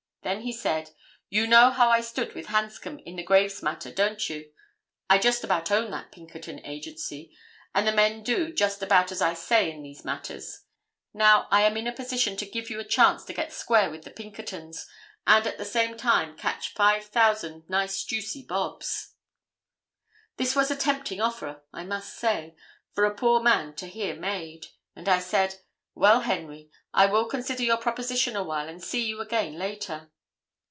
Then 0.23 0.41
he 0.41 0.53
said, 0.53 0.91
'You 1.29 1.47
know 1.47 1.71
how 1.71 1.89
I 1.89 1.99
stood 2.01 2.35
with 2.35 2.45
Hanscom 2.45 2.99
in 2.99 3.15
the 3.15 3.23
Graves 3.23 3.63
matter, 3.63 3.91
don't 3.91 4.29
you? 4.29 4.51
I 5.09 5.17
just 5.17 5.43
about 5.43 5.71
own 5.71 5.89
that 5.91 6.11
Pinkerton 6.11 6.63
Agency, 6.63 7.35
and 7.73 7.87
the 7.87 7.91
men 7.91 8.21
do 8.21 8.53
just 8.53 8.83
about 8.83 9.11
as 9.11 9.19
I 9.19 9.33
say 9.33 9.71
in 9.71 9.81
these 9.81 10.05
matters. 10.05 10.65
Now, 11.11 11.47
I 11.49 11.63
am 11.63 11.75
in 11.75 11.87
a 11.87 11.91
position 11.91 12.37
to 12.37 12.45
give 12.45 12.69
you 12.69 12.79
a 12.79 12.83
chance 12.87 13.25
to 13.25 13.33
get 13.33 13.51
square 13.51 13.89
with 13.89 14.03
the 14.03 14.11
Pinkertons 14.11 14.87
and 15.25 15.47
at 15.47 15.57
the 15.57 15.65
same 15.65 15.97
time 15.97 16.37
catch 16.37 16.75
5000 16.75 17.67
nice 17.67 18.03
juicy 18.03 18.43
bobs.' 18.47 19.15
"This 20.37 20.55
was 20.55 20.69
a 20.69 20.75
tempting 20.75 21.19
offer, 21.19 21.63
I 21.73 21.83
must 21.83 22.15
say, 22.15 22.55
for 22.93 23.05
a 23.05 23.15
poor 23.15 23.41
man 23.41 23.73
to 23.77 23.87
hear 23.87 24.15
made, 24.15 24.67
and 24.95 25.09
I 25.09 25.17
said, 25.19 25.61
'Well, 25.93 26.21
Henry, 26.21 26.69
I 26.93 27.05
will 27.07 27.25
consider 27.25 27.63
your 27.63 27.77
proposition 27.77 28.35
awhile 28.35 28.69
and 28.69 28.81
see 28.81 29.05
you 29.05 29.19
again 29.19 29.55
later. 29.57 30.09